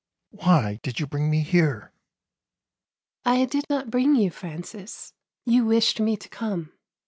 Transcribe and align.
"Why 0.31 0.79
did 0.81 0.99
you 0.99 1.05
bring 1.05 1.29
me 1.29 1.41
here?"" 1.41 1.93
I 3.23 3.45
did 3.45 3.65
not 3.69 3.91
bring 3.91 4.15
you, 4.15 4.31
Francis; 4.31 5.13
you 5.45 5.63
wished 5.63 5.99
me 5.99 6.17
to 6.17 6.27
come. 6.27 6.73